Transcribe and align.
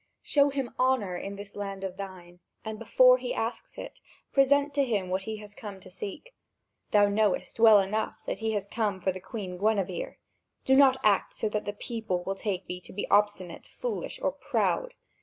Show 0.23 0.49
him 0.49 0.73
honour 0.79 1.15
in 1.15 1.35
this 1.35 1.55
land 1.55 1.83
of 1.83 1.95
thine, 1.95 2.39
and 2.65 2.79
before 2.79 3.19
he 3.19 3.35
asks 3.35 3.77
it, 3.77 3.99
present 4.33 4.73
to 4.73 4.83
him 4.83 5.09
what 5.11 5.21
he 5.29 5.37
has 5.37 5.53
come 5.53 5.79
to 5.79 5.91
seek. 5.91 6.33
Thou 6.89 7.07
knowest 7.07 7.59
well 7.59 7.79
enough 7.79 8.23
that 8.25 8.39
he 8.39 8.53
has 8.53 8.65
come 8.65 8.99
for 8.99 9.11
the 9.11 9.19
Queen 9.19 9.59
Guinevere. 9.59 10.17
Do 10.65 10.75
not 10.75 10.97
act 11.03 11.35
so 11.35 11.49
that 11.49 11.77
people 11.79 12.23
will 12.23 12.33
take 12.33 12.65
thee 12.65 12.81
to 12.81 12.91
be 12.93 13.07
obstinate, 13.11 13.67
foolish, 13.67 14.19
or 14.23 14.31
proud. 14.31 14.95